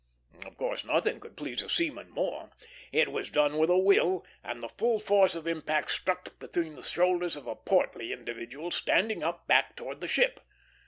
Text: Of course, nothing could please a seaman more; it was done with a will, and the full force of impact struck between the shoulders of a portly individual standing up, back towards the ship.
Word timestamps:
Of 0.47 0.57
course, 0.57 0.83
nothing 0.83 1.19
could 1.19 1.37
please 1.37 1.61
a 1.61 1.69
seaman 1.69 2.09
more; 2.09 2.49
it 2.91 3.11
was 3.11 3.29
done 3.29 3.59
with 3.59 3.69
a 3.69 3.77
will, 3.77 4.25
and 4.43 4.63
the 4.63 4.67
full 4.69 4.97
force 4.97 5.35
of 5.35 5.45
impact 5.45 5.91
struck 5.91 6.39
between 6.39 6.73
the 6.75 6.81
shoulders 6.81 7.35
of 7.35 7.45
a 7.45 7.55
portly 7.55 8.11
individual 8.11 8.71
standing 8.71 9.21
up, 9.21 9.45
back 9.47 9.75
towards 9.75 9.99
the 9.99 10.07
ship. 10.07 10.39